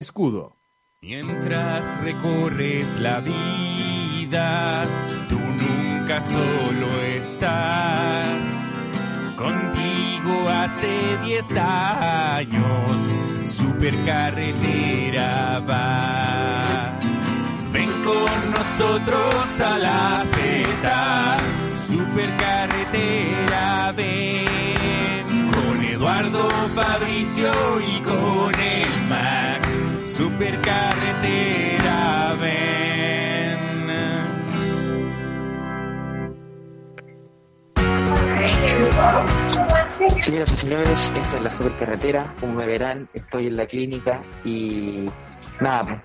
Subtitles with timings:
[0.00, 0.56] escudo.
[1.00, 4.84] Mientras recorres la vida,
[5.28, 8.38] tú nunca solo estás.
[9.36, 13.00] Contigo hace 10 años,
[13.44, 16.96] supercarretera va.
[17.72, 21.36] Ven con nosotros a la Z,
[21.86, 24.46] supercarretera ven.
[25.52, 28.57] Con Eduardo Fabricio y con
[30.38, 32.78] supercarretera ven.
[40.22, 42.34] Señoras y señores, esto es la supercarretera.
[42.38, 45.08] Como me verán, estoy en la clínica y
[45.60, 46.00] nada, pues,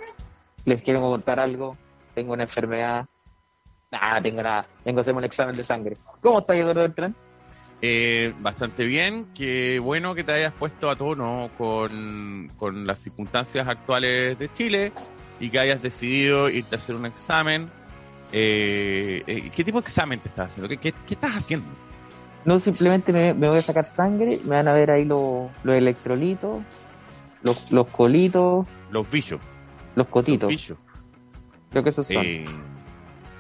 [0.66, 1.78] les quiero contar algo.
[2.16, 3.06] Tengo una enfermedad.
[3.92, 4.66] Nada, tengo nada.
[4.84, 5.98] Vengo a hacerme un examen de sangre.
[6.22, 7.16] ¿Cómo está Eduardo Beltrán?
[7.86, 13.68] Eh, bastante bien, qué bueno que te hayas puesto a tono con, con las circunstancias
[13.68, 14.94] actuales de Chile
[15.38, 17.70] y que hayas decidido irte a hacer un examen.
[18.32, 20.70] Eh, eh, ¿Qué tipo de examen te estás haciendo?
[20.70, 21.68] ¿Qué, qué, qué estás haciendo?
[22.46, 24.40] No, simplemente me, me voy a sacar sangre.
[24.46, 26.64] Me van a ver ahí los, los electrolitos,
[27.42, 29.42] los, los colitos, Los bichos.
[29.96, 30.44] los cotitos.
[30.44, 30.78] Los bichos.
[31.70, 32.24] Creo que esos son.
[32.26, 32.46] Eh,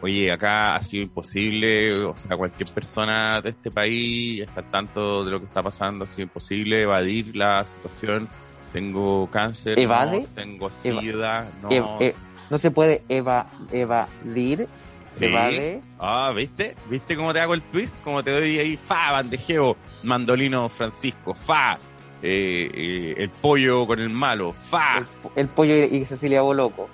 [0.03, 5.23] oye, acá ha sido imposible, o sea, cualquier persona de este país está al tanto
[5.23, 8.27] de lo que está pasando, ha sido imposible evadir la situación.
[8.73, 10.21] Tengo cáncer, ¿Evade?
[10.21, 11.69] no, tengo sida, no.
[11.69, 12.15] Ev- eh,
[12.49, 14.67] no se puede eva, evadir.
[15.05, 15.25] Sí.
[15.25, 15.79] Evade.
[15.99, 16.75] Ah, ¿viste?
[16.89, 17.95] ¿Viste cómo te hago el twist?
[18.03, 21.77] Cómo te doy ahí, fa, bandejeo, mandolino Francisco, fa,
[22.21, 24.97] eh, eh, el pollo con el malo, fa.
[24.97, 26.89] el, el pollo y, y Cecilia Boloco.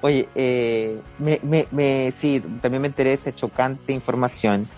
[0.00, 4.68] Oye, eh, me, me, me, sí, también me enteré de esta chocante información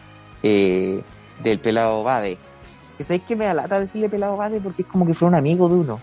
[0.43, 1.03] eh,
[1.43, 2.39] del pelado Bade.
[2.97, 5.35] Que sabéis que me da lata decirle pelado Bade porque es como que fue un
[5.35, 6.01] amigo de uno.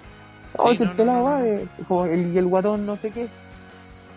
[0.56, 1.26] Oh, Sí, es el no, pelado no.
[1.26, 3.28] Bade, como el, y el guatón no sé qué.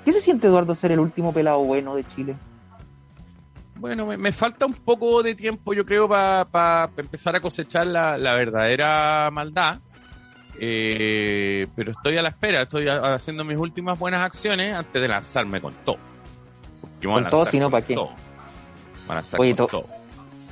[0.04, 2.36] ¿Qué se siente Eduardo ser el último pelado bueno de Chile?
[3.76, 8.18] Bueno, me, me falta un poco de tiempo, yo creo, para empezar a cosechar la,
[8.18, 9.78] la verdadera maldad.
[10.58, 15.60] Eh, pero estoy a la espera, estoy haciendo mis últimas buenas acciones antes de lanzarme
[15.60, 15.98] con todo.
[17.02, 17.94] Con todo, lanzar si no, con ¿para qué?
[17.94, 18.10] todo.
[19.06, 19.86] Voy a Oye, con to- todo.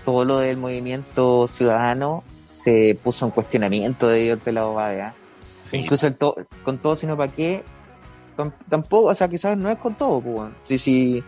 [0.04, 5.02] Todo lo del movimiento ciudadano se puso en cuestionamiento debido al pelado Bade.
[5.02, 5.14] ¿ah?
[5.64, 5.76] Sí.
[5.78, 7.62] Incluso el to- con todo, sino para qué.
[8.36, 10.50] Tam- Tampoco, o sea, quizás no es con todo, pues.
[10.64, 11.24] Sí, sí.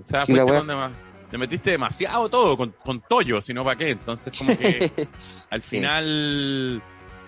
[0.00, 0.90] O sea, Sí, fuiste wea-
[1.30, 3.90] te metiste demasiado todo con, con Toyo, si no para qué.
[3.90, 4.90] Entonces, como que
[5.50, 6.82] al final,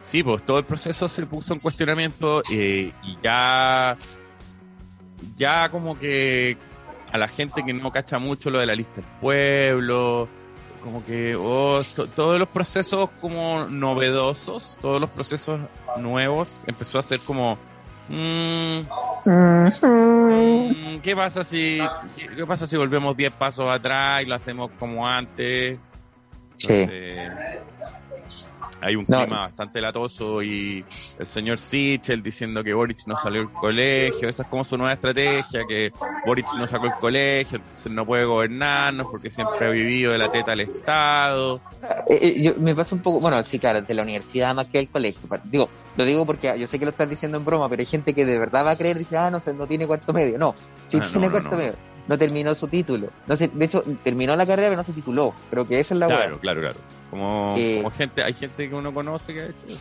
[0.07, 3.97] sí, pues todo el proceso se puso en cuestionamiento eh, y ya,
[5.37, 6.57] ya como que
[7.13, 10.29] a la gente que no cacha mucho lo de la lista del pueblo,
[10.83, 15.61] como que oh, to- todos los procesos como novedosos, todos los procesos
[15.97, 17.59] nuevos, empezó a ser como...
[18.09, 18.81] mm,
[20.29, 21.81] Mm, ¿Qué pasa si
[22.17, 25.79] qué, qué pasa si volvemos 10 pasos atrás y lo hacemos como antes?
[26.55, 26.87] Sí.
[28.81, 29.23] Hay un No.
[29.23, 30.85] clima bastante latoso y
[31.19, 34.93] el señor Sichel diciendo que Boric no salió del colegio, esa es como su nueva
[34.93, 35.91] estrategia, que
[36.27, 40.31] Boric no sacó el colegio, entonces no puede gobernarnos porque siempre ha vivido de la
[40.31, 41.61] teta al Estado.
[42.09, 44.79] Eh, eh, yo, me pasa un poco, bueno, sí, claro, de la universidad más que
[44.79, 45.21] del colegio.
[45.45, 48.13] Digo, lo digo porque yo sé que lo estás diciendo en broma, pero hay gente
[48.15, 50.39] que de verdad va a creer, dice, ah, no no tiene cuarto medio.
[50.39, 50.55] No,
[50.87, 51.75] sí Ah, tiene no, cuarto medio.
[52.09, 53.09] No terminó su título.
[53.27, 55.35] No sé, de hecho, terminó la carrera, pero no se tituló.
[55.51, 56.79] Creo que esa es la Claro, claro, claro.
[57.11, 59.79] Como, Eh, como gente, hay gente que uno conoce que ha hecho eso.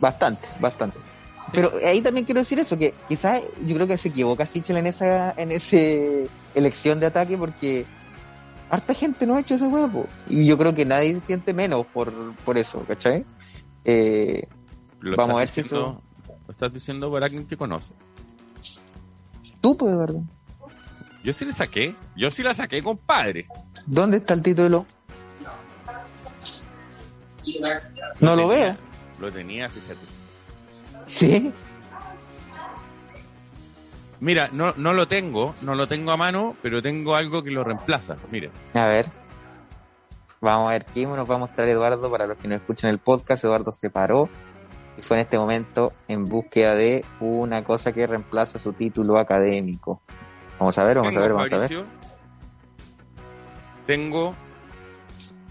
[0.00, 0.98] Bastante, bastante.
[1.52, 4.86] Pero ahí también quiero decir eso, que quizás yo creo que se equivoca Sichel en
[4.86, 7.84] esa, en ese elección de ataque porque
[8.70, 10.06] harta gente no ha hecho ese huevo.
[10.28, 12.12] Y yo creo que nadie se siente menos por,
[12.44, 13.24] por eso, ¿cachai?
[13.84, 14.46] Eh,
[15.16, 16.00] Vamos a ver si diciendo-
[16.46, 17.92] Lo estás diciendo para alguien que conoce.
[19.60, 20.20] tú, pues, ¿verdad?
[21.22, 21.94] Yo sí le saqué.
[22.16, 23.46] Yo sí la saqué, compadre.
[23.86, 24.86] ¿Dónde está el título?
[28.20, 28.76] No lo tenía, veo.
[29.20, 30.00] Lo tenía, fíjate.
[31.06, 31.52] ¿Sí?
[34.20, 37.64] Mira, no, no lo tengo, no lo tengo a mano, pero tengo algo que lo
[37.64, 38.16] reemplaza.
[38.30, 38.50] Mira.
[38.74, 39.10] A ver.
[40.42, 42.98] Vamos a ver qué nos va a mostrar Eduardo para los que no escuchan el
[42.98, 43.44] podcast.
[43.44, 44.28] Eduardo se paró
[44.96, 50.02] y fue en este momento en búsqueda de una cosa que reemplaza su título académico.
[50.60, 51.84] Vamos a ver, vamos a ver, vamos a ver.
[53.86, 54.34] Tengo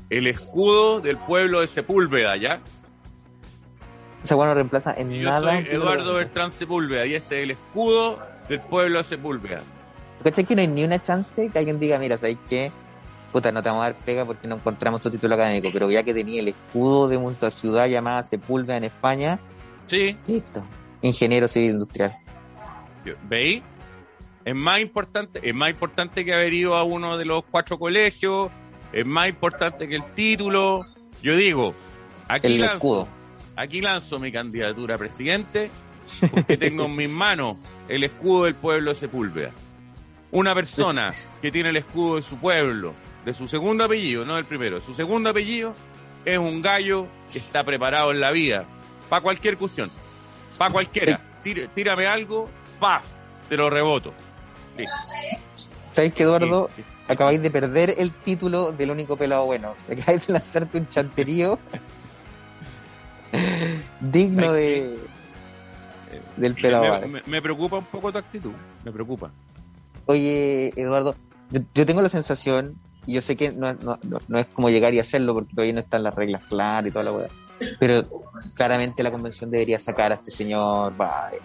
[0.09, 2.61] el escudo del pueblo de Sepúlveda, ¿ya?
[4.23, 5.51] O sea, bueno, reemplaza en Y yo nada.
[5.61, 6.13] soy Eduardo.
[6.13, 9.61] Bertrán Sepúlveda y este es el escudo del pueblo de Sepúlveda.
[10.23, 12.71] ¿Cachai que no hay ni una chance que alguien diga, mira, ¿sabes qué?
[13.31, 16.03] Puta, no te vamos a dar pega porque no encontramos tu título académico, pero ya
[16.03, 19.39] que tenía el escudo de una ciudad llamada Sepúlveda en España,
[19.87, 20.63] Sí, listo.
[21.01, 22.15] ingeniero civil industrial.
[23.27, 23.63] ¿Veis?
[24.45, 28.49] Es más importante, es más importante que haber ido a uno de los cuatro colegios,
[28.91, 30.85] es más importante que el título.
[31.21, 31.75] Yo digo,
[32.27, 33.07] aquí El lanzo, escudo.
[33.55, 35.69] aquí lanzo mi candidatura a presidente
[36.31, 37.57] porque tengo en mis manos
[37.87, 39.51] el escudo del pueblo de Sepúlveda.
[40.31, 41.11] Una persona
[41.41, 42.93] que tiene el escudo de su pueblo,
[43.25, 45.75] de su segundo apellido, no del primero, de su segundo apellido,
[46.25, 48.65] es un gallo que está preparado en la vida
[49.09, 49.91] para cualquier cuestión,
[50.57, 51.19] para cualquiera.
[51.75, 52.49] Tírame algo,
[52.79, 53.05] ¡paf!
[53.47, 54.13] Te lo reboto.
[55.93, 56.69] ¿Sabes que Eduardo?
[56.75, 56.87] Sí, sí.
[57.07, 59.75] Acabáis de perder el título del único pelado bueno.
[59.91, 61.57] Acabáis de lanzarte un chanterío
[63.99, 64.99] digno ¿Sabes de
[66.37, 66.83] del pelado.
[66.85, 67.07] me, vale.
[67.07, 68.51] me- me preocupa un poco tu actitud,
[68.83, 69.31] me preocupa.
[70.05, 71.15] Oye, Eduardo,
[71.51, 72.75] yo, yo tengo la sensación,
[73.05, 75.73] y yo sé que no, no, no- no es como llegar y hacerlo porque todavía
[75.73, 77.27] no están las reglas claras y toda la weá,
[77.79, 78.05] pero
[78.55, 81.39] claramente la convención debería sacar a este señor, vale,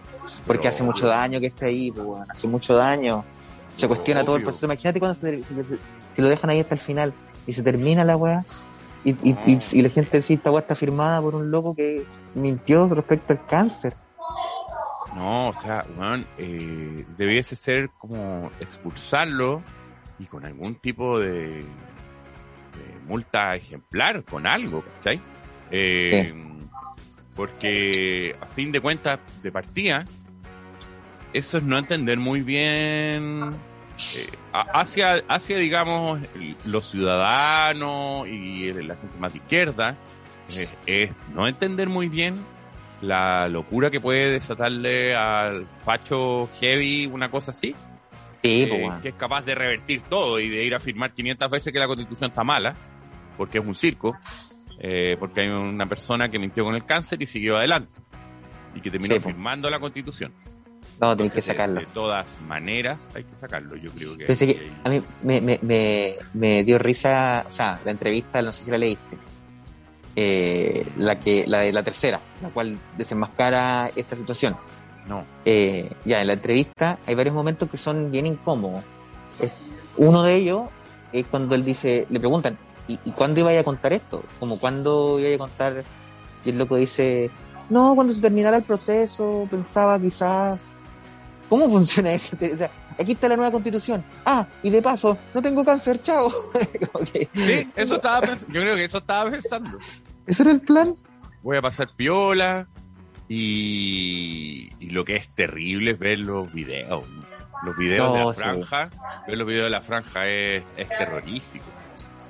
[0.46, 3.24] porque hace mucho daño que esté ahí, pues, hace mucho daño.
[3.76, 4.66] Se cuestiona todo el proceso.
[4.66, 5.78] Imagínate cuando se, se- se-
[6.12, 7.12] si lo dejan ahí hasta el final
[7.46, 8.44] y se termina la weá.
[9.04, 12.06] Y, y, y- y la gente dice, esta weá está firmada por un loco que
[12.34, 13.94] mintió respecto al cáncer.
[15.14, 19.62] No, o sea, weón, eh, debiese ser como expulsarlo
[20.18, 21.64] y con algún tipo de, de
[23.06, 25.20] multa ejemplar, con algo, ¿cachai?
[25.76, 26.32] Eh,
[27.34, 30.04] Porque a fin de cuentas, de partida,
[31.32, 33.50] eso es no entender muy bien
[34.16, 36.20] eh, hacia, hacia, digamos,
[36.64, 39.96] los ciudadanos y la gente más de izquierda,
[40.56, 42.36] eh, es no entender muy bien
[43.00, 47.74] la locura que puede desatarle al facho heavy una cosa así,
[48.42, 51.50] Sí, eh, pues, que es capaz de revertir todo y de ir a afirmar 500
[51.50, 52.74] veces que la constitución está mala,
[53.38, 54.16] porque es un circo,
[54.86, 58.00] eh, porque hay una persona que mintió con el cáncer y siguió adelante,
[58.74, 60.30] y que terminó Sí, firmando la constitución.
[61.00, 61.80] No, tenéis que de- sacarlo.
[61.80, 64.26] De, todas maneras hay que sacarlo, yo creo que...
[64.26, 68.52] Pensé que a mí me, me, me, me dio risa, o sea, la entrevista, no
[68.52, 69.16] sé si la leíste,
[70.16, 74.56] eh, la que la de la tercera, la cual desenmascara esta situación.
[75.08, 78.82] No, Eh, ya, en la entrevista hay varios momentos que son bien incómodos.
[79.96, 80.62] Uno de ellos
[81.12, 82.56] es cuando él dice, le preguntan,
[82.88, 84.22] ¿y, y cuándo iba a contar esto?
[84.40, 85.84] Como cuándo iba a contar,
[86.44, 87.30] y el loco dice,
[87.70, 90.62] no, cuando se terminara el proceso, pensaba quizás,
[91.48, 92.36] ¿cómo funciona eso?
[92.36, 94.04] O sea, aquí está la nueva constitución.
[94.24, 96.30] Ah, y de paso, no tengo cáncer, chao.
[97.12, 99.78] Que- sí, eso estaba pensando, yo creo que eso estaba pensando.
[100.26, 100.94] ¿Ese era el plan?
[101.42, 102.66] voy a pasar piola
[103.28, 107.04] y, y lo que es terrible es ver los videos.
[107.62, 108.40] Los videos de la sí.
[108.40, 108.90] franja,
[109.26, 111.64] ver los videos de la franja es, es terrorífico.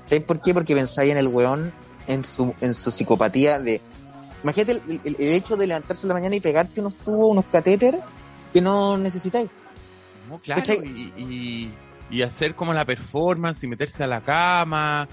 [0.05, 0.53] ¿Sabes por qué?
[0.55, 1.73] Porque pensáis en el weón,
[2.06, 3.81] en su, en su psicopatía de...
[4.43, 7.45] Imagínate el, el- el hecho de levantarse en la mañana y pegarte unos tubos, unos
[7.47, 7.99] catéter
[8.53, 9.49] que no necesitáis.
[10.29, 11.71] No, claro, y,
[12.11, 15.09] y hacer como la performance y meterse a la cama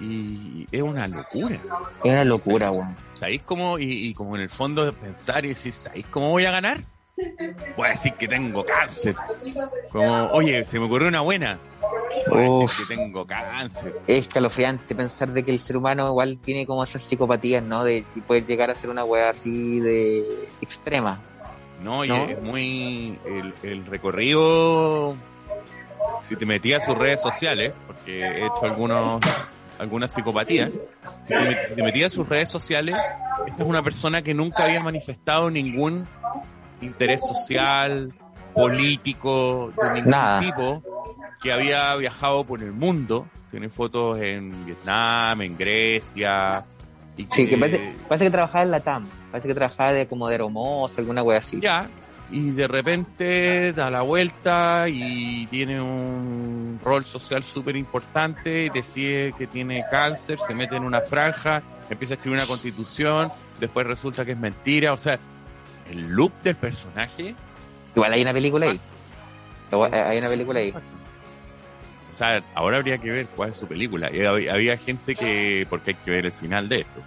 [0.00, 1.56] y es una locura.
[2.04, 2.94] Es una locura, weón.
[3.14, 3.78] ¿Sabéis cómo?
[3.78, 6.80] Y, y como en el fondo de pensar y decir, ¿sabéis cómo voy a ganar?
[7.76, 9.16] Voy a decir que tengo cáncer.
[9.90, 11.58] Como, oye, se me ocurrió una buena.
[12.28, 12.70] Voy a Uf.
[12.70, 13.94] decir que tengo cáncer.
[14.06, 17.84] Es escalofriante pensar de que el ser humano igual tiene como esas psicopatías, ¿no?
[17.84, 20.24] De poder llegar a ser una weá así de
[20.60, 21.20] extrema.
[21.82, 22.24] No, y ¿No?
[22.24, 23.18] es muy.
[23.26, 25.14] El, el recorrido.
[26.28, 29.22] Si te metías a sus redes sociales, porque he hecho algunos
[29.78, 30.72] algunas psicopatías,
[31.26, 32.96] si te, si te metías a sus redes sociales,
[33.46, 36.06] esta es una persona que nunca había manifestado ningún
[36.80, 38.12] interés social,
[38.54, 40.40] político, de ningún Nada.
[40.40, 40.82] tipo,
[41.42, 43.26] que había viajado por el mundo.
[43.50, 46.64] Tiene fotos en Vietnam, en Grecia.
[47.16, 49.06] Y Sí, que parece, parece que trabajaba en la TAM.
[49.30, 51.60] Parece que trabajaba de como de hermosa, alguna weá así.
[51.60, 51.88] ya
[52.30, 59.46] y de repente da la vuelta y tiene un rol social súper importante decide que
[59.46, 64.32] tiene cáncer, se mete en una franja, empieza a escribir una constitución, después resulta que
[64.32, 65.20] es mentira, o sea,
[65.88, 67.36] el look del personaje,
[67.96, 68.80] Igual hay una película ahí.
[69.72, 70.74] Igual Hay una película ahí.
[72.16, 74.10] O sea, ahora habría que ver cuál es su película.
[74.10, 77.02] Y había, había gente que, porque hay que ver el final de esto,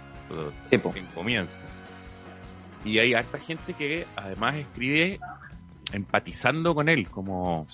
[0.66, 1.64] Sí, recién comienza.
[2.84, 5.18] Y hay harta gente que además escribe
[5.92, 7.66] empatizando con él, como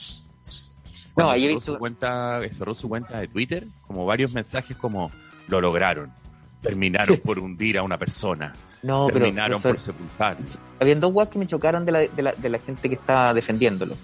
[1.14, 5.10] No, cerró visto- su cuenta, cerró su cuenta de Twitter, como varios mensajes como
[5.48, 6.10] lo lograron,
[6.62, 10.38] terminaron por hundir a una persona, No, pero terminaron eso- por sepultar.
[10.80, 13.34] habían dos weas que me chocaron de la, de, la, de la gente que estaba
[13.34, 13.94] defendiéndolo.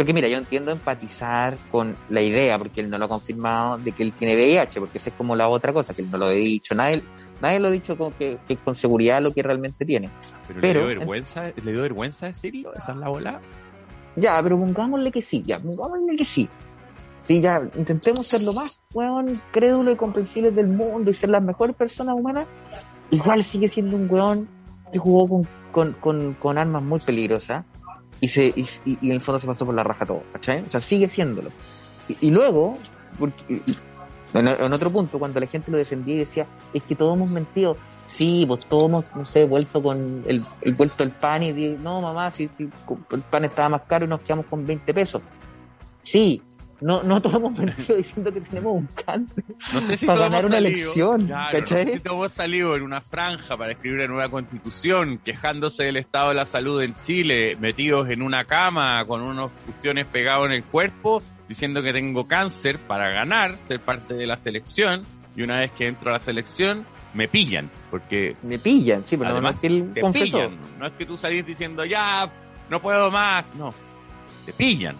[0.00, 3.92] Porque mira, yo entiendo empatizar con la idea, porque él no lo ha confirmado, de
[3.92, 6.24] que él tiene VIH, porque esa es como la otra cosa, que él no lo
[6.24, 6.74] ha dicho.
[6.74, 7.02] Nadie,
[7.42, 10.08] nadie lo ha dicho como que, que con seguridad lo que realmente tiene.
[10.48, 12.72] Pero, Pero- le, dio vergüenza, ¿le dio vergüenza decirlo?
[12.74, 13.42] ¿Esa es la bola?
[14.16, 16.48] Ya, pero pongámosle que sí, ya, pongámosle que sí.
[17.24, 21.42] Sí, ya, intentemos ser lo más, weón, crédulo y comprensibles del mundo y ser las
[21.42, 22.46] mejores personas humanas.
[23.10, 24.48] Igual sigue siendo un weón
[24.90, 27.66] que jugó con, con, con, con armas muy peligrosas
[28.20, 30.62] y, se, y, y- en el fondo se pasó por la raja todo, ¿cachai?
[30.64, 31.50] O sea, sigue siéndolo.
[32.20, 32.76] Y, luego,
[33.18, 33.60] porque,
[34.34, 37.76] en, otro punto, cuando la gente lo defendía y decía, es que todos hemos mentido.
[38.06, 41.76] Sí, pues todos hemos, no sé, vuelto con el, el vuelto el pan y di-
[41.80, 45.22] no, mamá, si, si el pan estaba más caro y nos quedamos con 20 pesos.
[46.02, 46.42] Sí,
[46.80, 49.44] no, no todos hemos mentido diciendo que tenemos un cáncer.
[49.72, 51.84] No sé si Para ganar una salido- elección, Claro, ¿cachai?
[51.84, 55.96] No sé si todos salido en una franja para escribir una nueva constitución, quejándose del
[55.96, 60.52] estado de la salud en Chile, metidos en una cama con unos cuestiones pegados en
[60.52, 65.02] el cuerpo, diciendo que tengo cáncer para ganar, ser parte de la selección,
[65.36, 69.30] y una vez que entro a la selección, me pillan, porque Me pillan, sí, pero
[69.30, 70.38] no, no Además, es que él te confesó.
[70.38, 70.58] pillan.
[70.78, 72.30] No es que tú salís diciendo, ya,
[72.68, 73.52] no puedo más.
[73.56, 73.74] No,
[74.46, 74.94] te pillan.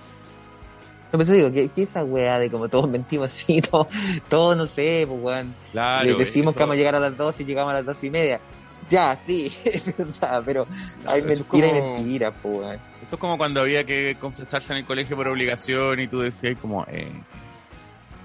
[1.12, 3.88] No, pero digo, que, que esa weá de como todos mentimos así, todo,
[4.28, 5.54] todo no sé, pues weón.
[5.72, 6.16] Claro.
[6.18, 8.10] Decimos eso- que vamos a llegar a las 12 y llegamos a las 12 y
[8.10, 8.40] media.
[8.88, 10.66] Ya, sí, es verdad, pero
[11.06, 12.78] hay Eso es mentira y como- mentira, pues weón.
[13.02, 16.58] Eso es como cuando había que confesarse en el colegio por obligación y tú decías
[16.60, 17.10] como, eh,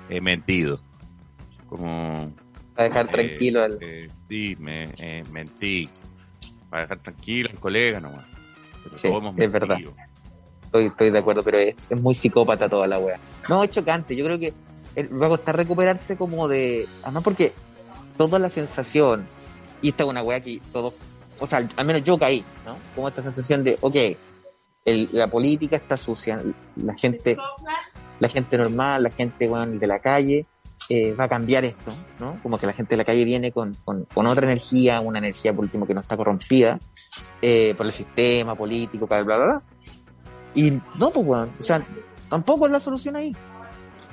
[0.10, 0.80] he mentido.
[1.68, 2.32] Como...
[2.76, 3.78] Para dejar eh, tranquilo al...
[3.82, 5.90] eh, sí, me eh, mentí.
[6.70, 8.26] Para dejar tranquilo al colega nomás.
[8.84, 9.78] Pero Sí, todos hemos es verdad.
[10.76, 13.18] Estoy, estoy de acuerdo, pero es, muy psicópata toda la wea.
[13.48, 14.14] No, es chocante.
[14.14, 14.54] Yo creo que
[14.98, 16.86] eh, va a costar recuperarse como de.
[17.04, 17.54] Además, porque
[18.18, 19.26] toda la sensación,
[19.82, 20.94] y esta es una wea que todos.
[21.40, 22.76] O sea, al menos yo caí, ¿no?
[22.94, 23.96] Como esta sensación de, ok,
[24.84, 26.42] el- la política está sucia,
[26.76, 27.38] la gente,
[28.20, 30.46] la gente normal, la gente weón, de la calle,
[30.90, 32.38] eh, va a cambiar esto, ¿no?
[32.44, 35.54] Como que la gente de la calle viene con, con, con otra energía, una energía
[35.54, 36.80] por último que no está corrompida
[37.42, 39.62] eh, por el sistema político, bla, bla, bla, bla.
[40.56, 41.86] Y no, pues, weón, o sea,
[42.30, 43.36] tampoco es la solución ahí,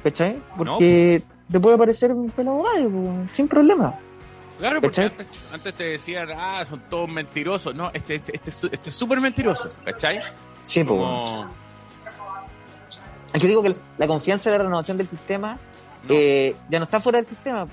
[0.03, 0.43] ¿cachai?
[0.59, 3.99] Porque te puede parecer un pelado gallo, pues, weón, sin problema.
[4.59, 7.75] Claro, porque antes, antes te decían, ah, son todos mentirosos.
[7.75, 10.19] No, este, este, este, este es súper mentiroso, ¿cachai?
[10.63, 11.27] Sí, pues, weón.
[11.27, 11.51] Como,
[13.33, 15.59] Es que digo que la confianza de la renovación del sistema
[16.05, 17.67] no, eh, ya no está fuera del sistema,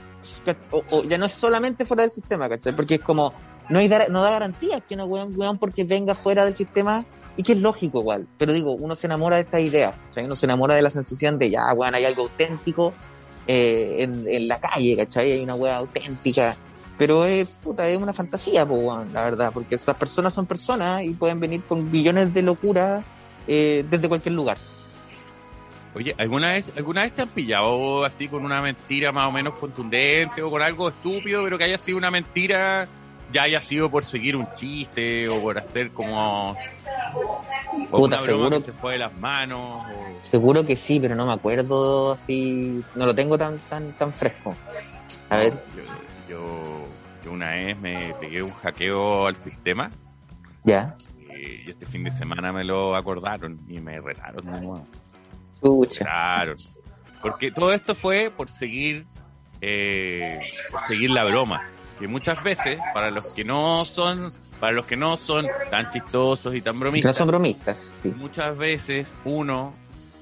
[0.46, 2.76] ¿cach- o, o ya no es solamente fuera del sistema, ¿cachai?
[2.76, 3.34] Porque es como,
[3.70, 7.06] no, hay dar- no da garantías que no weón, weón porque venga fuera del sistema,
[7.40, 10.26] y que es lógico igual, pero digo, uno se enamora de esta idea, ¿cachai?
[10.26, 12.94] Uno se enamora de la sensación de, ya, weón, hay algo auténtico
[13.48, 15.32] eh, en, en la calle, ¿cachai?
[15.32, 16.54] Hay una weá auténtica,
[16.98, 21.12] pero es, puta, es una fantasía, weón, la verdad, porque esas personas son personas y
[21.12, 23.06] pueden venir con billones de locuras
[23.48, 24.58] eh, desde cualquier lugar.
[25.96, 29.54] Oye, ¿alguna vez, ¿alguna vez te han pillado así con una mentira más o menos
[29.54, 32.86] contundente o con algo estúpido, pero que haya sido una mentira,
[33.32, 36.58] ya haya sido por seguir un chiste o por hacer como...
[37.92, 40.26] o Puta, una broma seguro- que se fue de las manos o...
[40.30, 44.56] Seguro que sí, pero no me acuerdo así, no lo tengo tan tan tan fresco.
[45.30, 45.84] A ver, Yo,
[46.30, 46.86] yo,
[47.26, 49.92] yo una vez me pegué un hackeo al sistema
[50.64, 50.96] ya.
[51.30, 54.84] y este fin de semana me lo acordaron y me retaron de nuevo.
[55.62, 56.06] Chucha.
[56.06, 56.56] Claro.
[57.22, 59.06] Porque todo esto fue por seguir,
[59.62, 60.40] eh,
[60.72, 61.62] por seguir la broma.
[62.00, 64.22] Que muchas veces, para los que no son,
[64.60, 68.14] para los que no son tan chistosos y tan Que no bromistas, son bromistas, sí.
[68.18, 69.74] muchas veces uno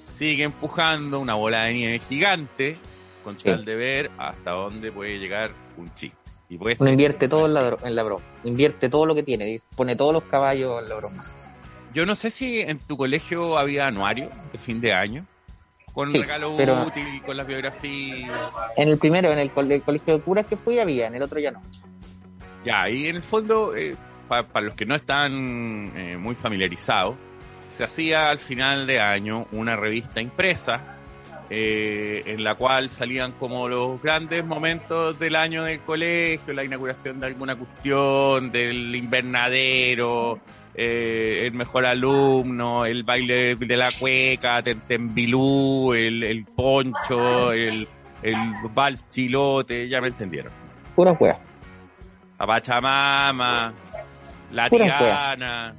[0.10, 2.77] sigue empujando una bola de nieve gigante
[3.24, 3.46] con Sí.
[3.50, 6.17] tal de ver hasta dónde puede llegar un chiste.
[6.50, 8.24] Y puede Uno ser- invierte todo en la, dro- en la broma.
[8.46, 11.15] Invierte todo lo que tiene, pone todos los caballos en la broma.
[11.94, 15.25] Yo no sé si en tu colegio había anuario de fin de año,
[15.94, 18.29] con Sí, regalo pero- útil, con las biografías.
[18.77, 21.24] En el primero, en el, col- el colegio de curas que fui, había, en el
[21.24, 21.62] otro ya no.
[22.63, 23.75] Ya, y en el fondo,
[24.28, 27.16] para los que no están eh, muy familiarizados,
[27.68, 30.98] se hacía al final de año una revista impresa
[31.50, 37.22] eh, en la cual salían como los grandes momentos del año del colegio, la inauguración
[37.22, 40.40] de alguna cuestión, del invernadero,
[40.76, 47.88] eh, el mejor alumno, el baile de la cueca, Tentembilú, el, el poncho, el,
[48.22, 48.36] el
[48.74, 50.52] vals chilote, ya me entendieron.
[50.96, 51.40] Pura wea,
[52.40, 53.74] La Pachamama,
[54.51, 55.74] la Pura Tiana,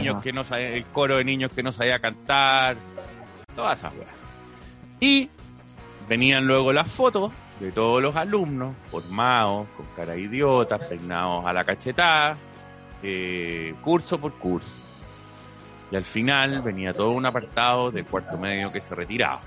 [0.00, 2.76] niños que no sabía- el coro de niños que no sabía cantar,
[3.56, 4.08] todas esas weas.
[5.00, 5.28] Y
[6.08, 11.52] venían luego las fotos de todos los alumnos, formados, con cara de idiota, peinados a
[11.52, 12.36] la cachetada,
[13.02, 14.76] eh, curso por curso.
[15.90, 19.40] Y al final venía todo un apartado del cuarto medio que se retiraba.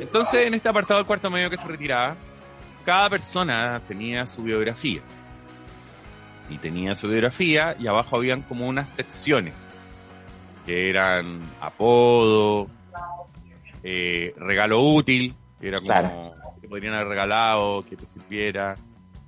[0.00, 2.16] Entonces, en este apartado del cuarto medio que se retiraba,
[2.84, 5.00] cada persona tenía su biografía.
[6.48, 9.54] Y tenía su biografía y abajo habían como unas secciones
[10.64, 12.68] que eran apodo,
[13.82, 18.76] eh, regalo útil, que era como que podrían haber regalado, que te sirviera.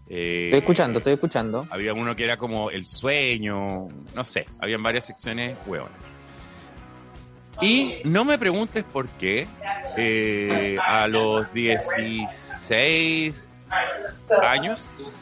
[0.08, 1.66] Eh, estoy escuchando, estoy escuchando.
[1.70, 6.18] Había uno que era como el sueño, no sé, habían varias secciones hueonas.
[7.60, 9.48] Y no me preguntes por qué
[9.96, 13.68] eh, a los 16
[14.42, 15.12] años,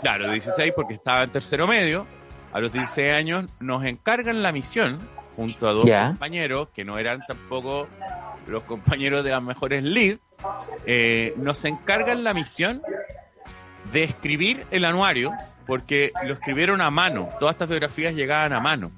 [0.00, 2.06] claro, 16 porque estaba en tercero medio,
[2.52, 5.00] a los 16 años nos encargan la misión
[5.36, 7.88] junto a dos compañeros que no eran tampoco
[8.46, 10.18] los compañeros de las mejores lead,
[10.86, 12.82] eh, nos encargan la misión
[13.92, 15.32] de escribir el anuario
[15.66, 18.90] porque lo escribieron a mano, todas estas biografías llegaban a mano.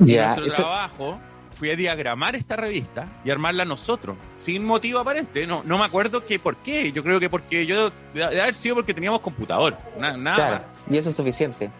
[0.00, 1.20] Y nuestro trabajo
[1.58, 5.46] fui a diagramar esta revista y armarla nosotros, sin motivo aparente.
[5.46, 6.92] No, no me acuerdo que por qué.
[6.92, 10.72] Yo creo que porque yo, de haber sido porque teníamos computador, nada, más.
[10.88, 11.70] Y eso es suficiente.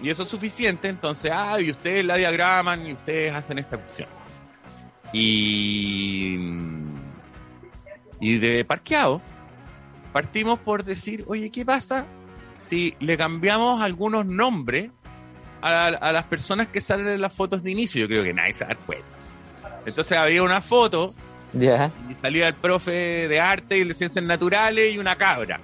[0.00, 4.08] Y eso es suficiente, entonces, ah, y ustedes la diagraman y ustedes hacen esta cuestión.
[5.12, 6.36] Y,
[8.20, 9.20] y de parqueado,
[10.12, 12.06] partimos por decir, oye, ¿qué pasa
[12.52, 14.90] si le cambiamos algunos nombres
[15.62, 18.02] a, las personas que salen en las fotos de inicio?
[18.02, 19.13] Yo creo que nadie se da cuenta.
[19.86, 21.14] Entonces había una foto
[21.54, 25.60] y salía el profe de arte y de ciencias naturales y una cabra.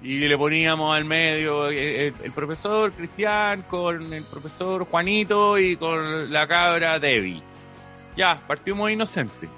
[0.00, 6.46] Y le poníamos al medio el, profesor Cristian con el profesor Juanito y con la
[6.46, 7.42] cabra Debbie.
[8.16, 9.48] Ya, partimos inocente.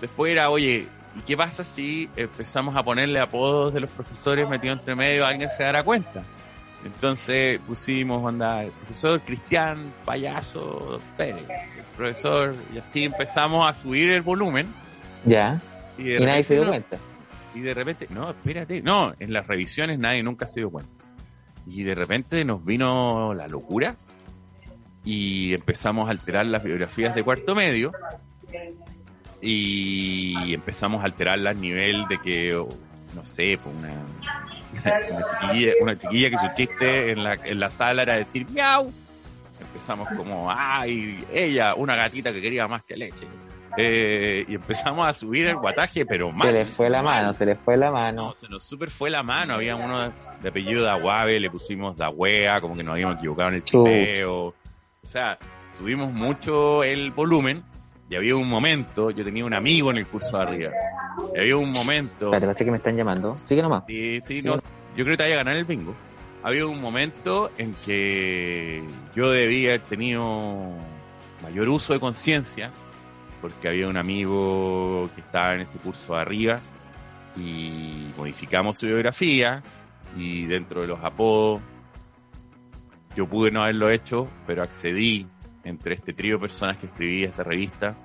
[0.00, 4.78] Después era, oye, ¿y qué pasa si empezamos a ponerle apodos de los profesores metidos
[4.78, 5.26] entre medio?
[5.26, 6.22] Alguien se dará cuenta.
[6.84, 14.10] Entonces pusimos, anda, el profesor Cristian, payaso, Pérez, el profesor, y así empezamos a subir
[14.10, 14.66] el volumen.
[15.24, 15.60] Ya.
[15.98, 16.98] Y, nadie se dio cuenta.
[17.54, 21.04] Y de repente, no, espérate, no, en las revisiones nadie nunca se dio cuenta.
[21.66, 23.96] Y de repente nos vino la locura
[25.04, 27.92] y empezamos a alterar las biografías de cuarto medio
[29.42, 32.62] y empezamos a alterarlas a nivel de que,
[33.14, 33.92] no sé, pues una,
[35.80, 38.90] una, chiquilla, que su chiste en la, en la sala era decir miau.
[39.60, 43.26] Empezamos como, ay, ella, una gatita que quería más que leche.
[43.76, 46.48] Eh, y empezamos a subir el guataje, pero mal.
[46.48, 48.32] Se le fue la mano, se le fue la mano.
[48.34, 49.54] se nos super fue la mano.
[49.54, 53.50] Había uno de apellido de Aguave, le pusimos da wea, como que nos habíamos equivocado
[53.50, 54.46] en el chipeo.
[55.02, 55.38] O sea,
[55.70, 57.62] subimos mucho el volumen
[58.10, 60.72] y había un momento, yo tenía un amigo en el curso de arriba.
[61.32, 62.24] Y había un momento.
[62.24, 63.36] Espérate, parece que me están llamando.
[63.44, 63.84] Sigue nomás.
[63.86, 64.56] Sí, sí, no.
[64.56, 65.94] Yo creo que te vaya a ganar el bingo.
[66.42, 68.82] Había un momento en que
[69.14, 70.72] yo debía haber tenido
[71.40, 72.72] mayor uso de conciencia
[73.40, 76.58] porque había un amigo que estaba en ese curso arriba
[77.36, 79.62] y modificamos su biografía
[80.16, 81.60] y dentro de los apodos
[83.14, 85.28] yo pude no haberlo hecho, pero accedí
[85.64, 87.96] entre este trío de personas que escribí esta revista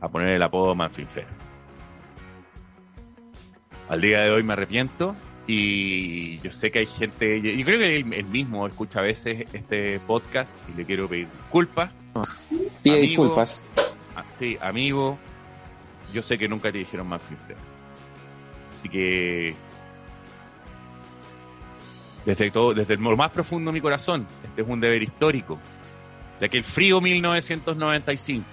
[0.00, 1.28] a poner el apodo Manfilfero.
[3.88, 7.96] Al día de hoy me arrepiento y yo sé que hay gente, yo, creo que
[7.96, 11.90] él, mismo escucha a veces este podcast y le quiero pedir disculpas.
[12.82, 13.64] Pide disculpas
[14.38, 15.18] sí, amigo,
[16.12, 17.58] yo sé que nunca te dijeron más sincero.
[18.72, 19.54] Así que
[22.24, 25.58] desde todo, desde lo más profundo de mi corazón, este es un deber histórico.
[26.40, 28.46] De aquel frío 1995.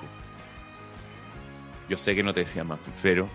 [1.87, 3.29] Yo sé que no te decían más sincero.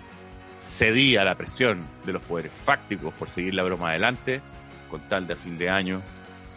[0.60, 4.40] Cedí a la presión de los poderes fácticos por seguir la broma adelante,
[4.90, 6.02] con tal de a fin de año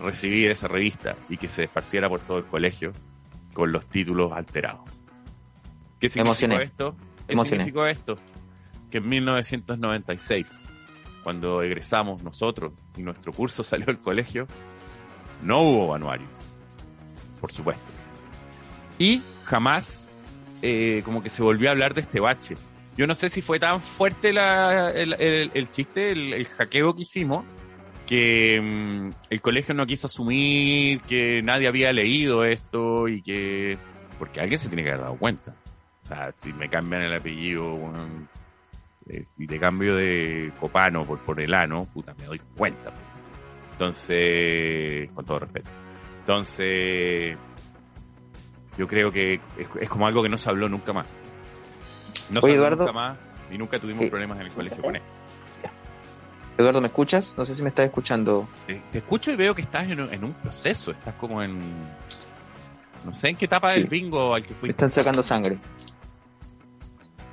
[0.02, 2.94] recibir esa revista y que se esparciera por todo el colegio
[3.54, 4.82] con los títulos alterados.
[6.00, 6.96] ¿Qué significó esto?
[7.28, 8.18] ¿Qué significó esto?
[8.92, 10.60] Que en 1996,
[11.24, 14.48] cuando egresamos nosotros y nuestro curso salió del colegio,
[15.42, 16.28] no hubo anuario.
[17.44, 17.84] Por supuesto.
[18.98, 20.14] Y jamás
[20.62, 22.56] eh, como que se volvió a hablar de este bache.
[22.96, 27.44] Yo no sé si fue tan fuerte el, chiste, el, hackeo que hicimos,
[28.08, 33.78] que mm, el colegio no quiso asumir que nadie había leído esto y que...
[34.18, 35.54] Porque alguien se tiene que haber dado cuenta.
[36.02, 37.78] O sea, si me cambian el apellido,
[39.10, 42.94] eh, si te cambio de Copano por, por Elano, puta, me doy cuenta.
[43.74, 45.83] Entonces, con todo respeto.
[46.24, 47.38] Entonces,
[48.78, 49.42] yo creo que
[49.82, 51.06] es, como algo que no se habló nunca más.
[52.32, 53.18] No se habló nunca más
[53.52, 55.12] y nunca tuvimos problemas en el colegio con esto.
[56.58, 57.38] Eduardo, ¿me escuchas?
[57.38, 58.48] No sé si me estás escuchando.
[58.68, 61.60] Te, escucho y veo que estás en, en, un proceso, estás como en...
[63.04, 63.80] No sé en qué etapa Sí.
[63.80, 64.70] del bingo al que fui.
[64.70, 65.58] Están sacando sangre.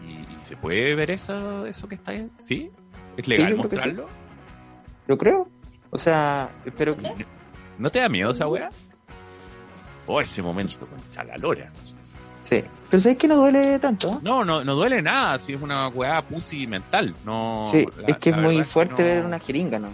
[0.05, 2.29] ¿Y, y se puede ver eso, eso que está ahí?
[2.38, 2.72] ¿Sí?
[3.16, 4.09] ¿Es legal yo mostrarlo?
[5.07, 5.48] Yo creo.
[5.90, 7.24] O sea, espero que.
[7.80, 8.68] ¿Y ¿No te da miedo esa weá?
[10.06, 11.70] Oh, ese momento, concha la lora.
[12.42, 12.62] Sí.
[12.90, 14.08] Pero ¿sabes que no duele tanto?
[14.08, 14.16] ¿eh?
[14.22, 17.14] No, no, no duele nada si es una weá pussy mental.
[17.24, 19.08] No, sí, la- es que es muy fuerte no.
[19.08, 19.88] ver una jeringa, ¿no?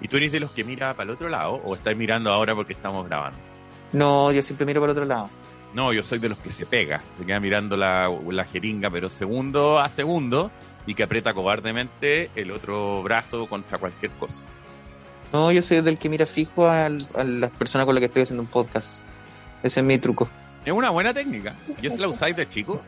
[0.00, 2.54] ¿Y tú eres de los que mira para el otro lado o estás mirando ahora
[2.54, 3.38] porque estamos grabando?
[3.92, 5.28] No, yo siempre miro para el otro lado.
[5.74, 9.10] No, yo soy de los que se pega, se queda mirando la, la jeringa, pero
[9.10, 10.50] segundo a segundo,
[10.86, 14.40] y que aprieta cobardemente el otro brazo contra cualquier cosa.
[15.34, 18.22] No, yo soy del que mira fijo al- a, las personas con las que estoy
[18.22, 19.00] haciendo un podcast.
[19.64, 20.28] Ese es mi truco.
[20.64, 21.56] Es una buena técnica.
[21.82, 22.80] ¿Y esa la usáis de chico?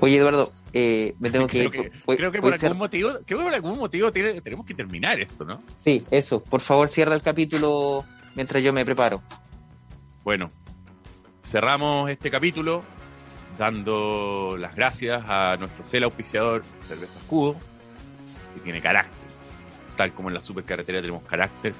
[0.00, 1.90] Oye, Eduardo, eh, me tengo que Creo ir.
[1.90, 5.20] que, creo que por algún motivo, creo que por algún motivo tiene- tenemos que terminar
[5.20, 5.58] esto, ¿no?
[5.76, 6.42] Sí, eso.
[6.42, 9.20] Por favor, cierra el capítulo mientras yo me preparo.
[10.24, 10.50] Bueno,
[11.42, 12.82] cerramos este capítulo
[13.58, 17.56] dando las gracias a nuestro fiel auspiciador Cerveza Escudo,
[18.54, 19.19] que tiene carácter.
[20.00, 21.74] Tal como en la supercarretera tenemos carácter,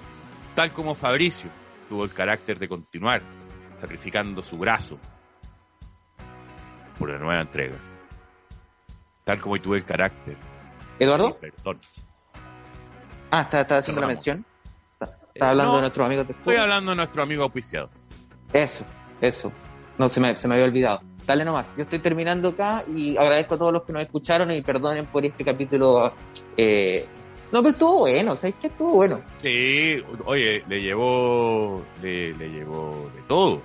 [0.54, 1.48] tal como Fabricio
[1.88, 3.22] tuvo el carácter de continuar
[3.76, 4.98] sacrificando su brazo
[6.98, 7.76] por la nueva entrega.
[9.24, 10.36] Tal como tuve el carácter.
[10.98, 11.34] ¿Eduardo?
[11.40, 11.80] Perdón.
[13.30, 14.44] Ah, está, está haciendo la mención.
[14.92, 17.88] Está, está hablando no, de nuestros amigos de Estoy hablando de nuestro amigo auspiciador.
[18.52, 18.84] Eso,
[19.22, 19.50] eso.
[19.96, 21.00] No, se me, se me había olvidado.
[21.24, 21.74] Dale nomás.
[21.74, 25.24] Yo estoy terminando acá y agradezco a todos los que nos escucharon y perdonen por
[25.24, 26.12] este capítulo.
[26.54, 27.08] Eh...
[27.52, 28.36] No, pero estuvo bueno.
[28.36, 28.68] ¿Sabes qué?
[28.68, 29.20] Estuvo bueno.
[29.42, 33.60] Sí, oye, le llevó, le, le llevó de todo.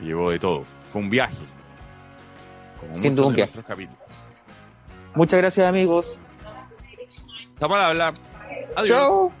[0.00, 0.64] Le llevó de todo.
[0.92, 1.36] Fue un viaje.
[2.80, 3.62] Como Sin duda un viaje.
[3.66, 3.98] capítulos.
[5.14, 6.20] Muchas gracias, amigos.
[7.54, 8.12] Estamos al habla.
[8.76, 8.86] Adiós.
[8.88, 9.32] Chao.